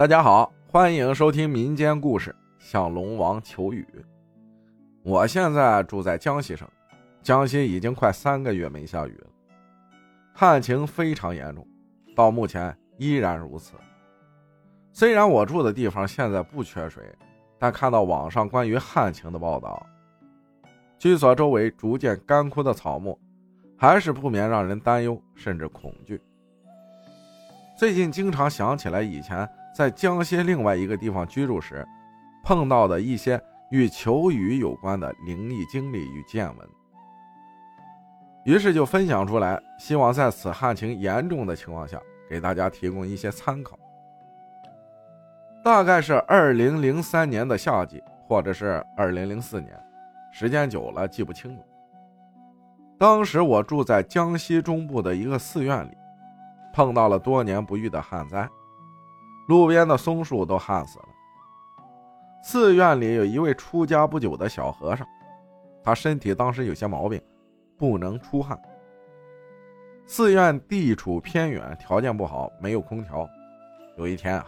[0.00, 3.86] 大家好，欢迎收听民间故事《向龙王求雨》。
[5.02, 6.66] 我现在住在江西省，
[7.20, 9.26] 江西已经快三个月没下雨了，
[10.32, 11.68] 旱情非常严重，
[12.16, 13.74] 到目前依然如此。
[14.90, 17.04] 虽然我住的地方现在不缺水，
[17.58, 19.86] 但看到网上关于旱情的报道，
[20.98, 23.20] 居所周围逐渐干枯的草木，
[23.76, 26.18] 还是不免让人担忧甚至恐惧。
[27.76, 29.46] 最近经常想起来以前。
[29.80, 31.88] 在江西另外一个地方居住时，
[32.44, 36.68] 碰到的一些与求雨有关的灵异经历与见闻，
[38.44, 41.98] 于是就分享出来，希望在此旱情严重的情况下，
[42.28, 43.78] 给大家提供一些参考。
[45.64, 49.72] 大概是二零零三年的夏季，或者是二零零四年，
[50.30, 51.64] 时间久了记不清了。
[52.98, 55.96] 当时我住在江西中部的一个寺院里，
[56.70, 58.46] 碰到了多年不遇的旱灾。
[59.50, 61.08] 路边的松树都旱死了。
[62.40, 65.04] 寺院里有一位出家不久的小和尚，
[65.82, 67.20] 他身体当时有些毛病，
[67.76, 68.56] 不能出汗。
[70.06, 73.28] 寺院地处偏远，条件不好，没有空调。
[73.96, 74.46] 有一天啊，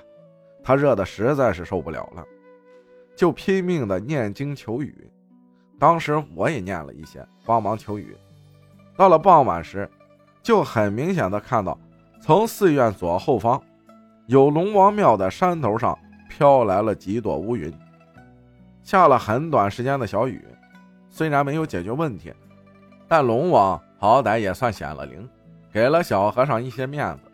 [0.62, 2.24] 他热的实在是受不了了，
[3.16, 5.10] 就拼命的念经求雨。
[5.80, 8.16] 当时我也念了一些，帮忙求雨。
[8.96, 9.90] 到了傍晚时，
[10.44, 11.76] 就很明显的看到
[12.20, 13.60] 从寺院左后方。
[14.26, 17.72] 有龙王庙的山头上飘来了几朵乌云，
[18.82, 20.44] 下了很短时间的小雨，
[21.08, 22.32] 虽然没有解决问题，
[23.08, 25.28] 但龙王好歹也算显了灵，
[25.72, 27.30] 给了小和尚一些面子。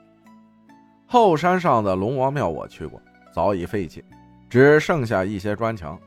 [1.07, 3.01] 后山上的龙王庙我去过，
[3.33, 4.03] 早已废弃，
[4.49, 5.99] 只剩下一些砖墙，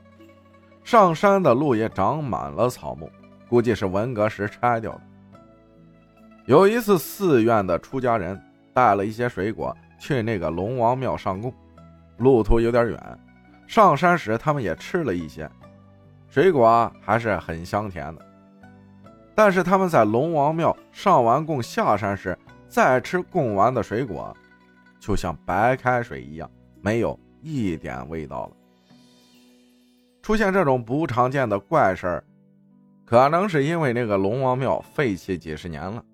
[0.82, 3.08] 上山的路也长满了草木，
[3.48, 5.00] 估计是文革时拆掉的。
[6.46, 8.40] 有一次，寺院的出家人
[8.74, 9.74] 带了一些水果。
[10.02, 11.54] 去那个龙王庙上供，
[12.16, 13.18] 路途有点远，
[13.68, 15.48] 上山时他们也吃了一些
[16.28, 18.26] 水果，还是很香甜的。
[19.32, 22.36] 但是他们在龙王庙上完供下山时，
[22.66, 24.36] 再吃供完的水果，
[24.98, 28.56] 就像白开水一样，没有一点味道了。
[30.20, 32.24] 出现这种不常见的怪事儿，
[33.04, 36.04] 可能是因为那个龙王庙废弃几十年了，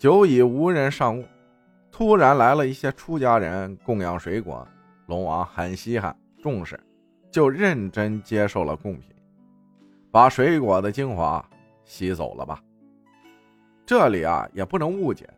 [0.00, 1.24] 久已无人上供。
[1.98, 4.64] 突然来了一些出家人供养水果，
[5.06, 6.78] 龙王很稀罕重视，
[7.28, 9.12] 就认真接受了贡品，
[10.12, 11.44] 把水果的精华
[11.84, 12.62] 吸走了吧。
[13.84, 15.28] 这里啊也不能误解，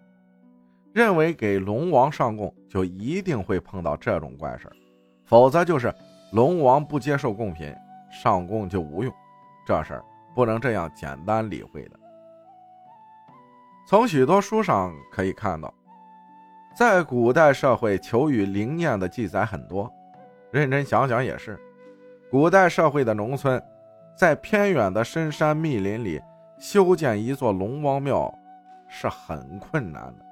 [0.93, 4.71] 认为给龙王上供就一定会碰到这种怪事
[5.25, 5.91] 否则就是
[6.31, 7.75] 龙王不接受贡品，
[8.13, 9.11] 上供就无用，
[9.67, 10.05] 这事儿
[10.35, 11.99] 不能这样简单理会的。
[13.89, 15.73] 从许多书上可以看到。
[16.75, 19.93] 在古代社会，求雨灵验的记载很多。
[20.51, 21.59] 认真想想也是，
[22.31, 23.63] 古代社会的农村，
[24.17, 26.21] 在偏远的深山密林里
[26.59, 28.33] 修建一座龙王庙
[28.89, 30.25] 是很困难的。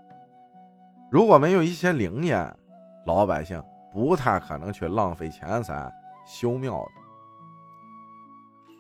[1.11, 2.53] 如果没有一些灵验，
[3.05, 3.63] 老百姓
[3.93, 5.93] 不太可能去浪费钱财
[6.27, 6.91] 修庙的。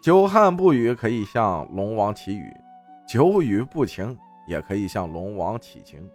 [0.02, 2.54] 久旱不雨可以向龙王祈雨，
[3.06, 6.08] 久雨不晴也可以向龙王祈晴。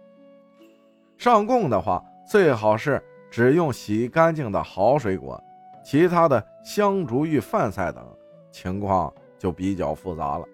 [1.24, 5.42] 上供的话，最好是只用洗干净的好水果，
[5.82, 8.06] 其他的香烛玉饭菜等
[8.50, 10.44] 情况就比较复杂了。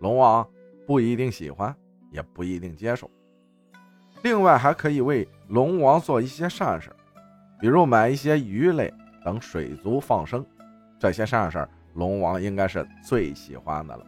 [0.00, 0.46] 龙王
[0.86, 1.74] 不一定喜欢，
[2.12, 3.10] 也不一定接受。
[4.20, 6.94] 另外，还可以为龙王做一些善事，
[7.58, 8.92] 比如买一些鱼类
[9.24, 10.44] 等水族放生，
[10.98, 14.04] 这些善事龙王应该是最喜欢的了。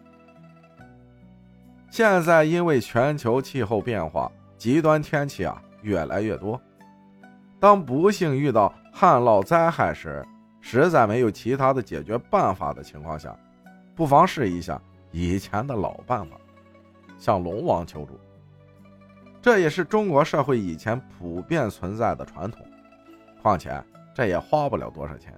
[1.90, 4.30] 现在因为全球气候变化。
[4.62, 6.62] 极端天气啊越来越多，
[7.58, 10.24] 当不幸遇到旱涝灾害时，
[10.60, 13.36] 实在没有其他的解决办法的情况下，
[13.96, 14.80] 不妨试一下
[15.10, 16.36] 以前的老办法，
[17.18, 18.16] 向龙王求助。
[19.40, 22.64] 这也是中国社会以前普遍存在的传统，
[23.42, 23.82] 况且
[24.14, 25.34] 这也花不了多少钱。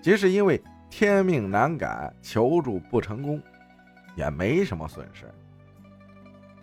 [0.00, 3.42] 即使因为天命难改，求助不成功，
[4.14, 5.24] 也没什么损失。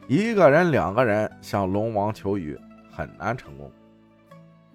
[0.07, 2.57] 一个人、两个人向龙王求雨
[2.89, 3.69] 很难成功，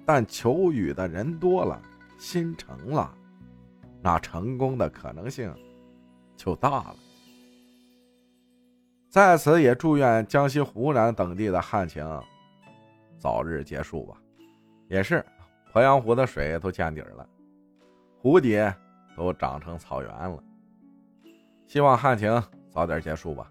[0.04, 1.80] 但求雨的人多了，
[2.18, 3.10] 心诚了，
[4.02, 5.54] 那成功的可能性
[6.36, 6.96] 就大了。
[9.08, 12.06] 在此也祝愿江西、湖南等地的旱情
[13.18, 14.16] 早日结束吧。
[14.88, 15.24] 也是，
[15.72, 17.26] 鄱阳湖的水都见底了，
[18.18, 18.58] 湖底
[19.16, 20.42] 都长成草原了。
[21.66, 23.50] 希望旱情早点结束吧。